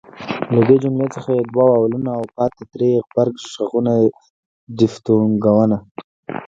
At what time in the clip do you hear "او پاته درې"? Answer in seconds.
2.17-2.89